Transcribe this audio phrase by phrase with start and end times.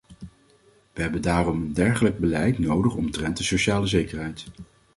[0.93, 4.45] We hebben daarom een degelijk beleid nodig omtrent de sociale zekerheid.